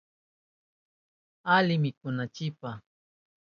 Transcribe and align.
Ali 1.55 1.75
mikunanchipa. 1.83 2.71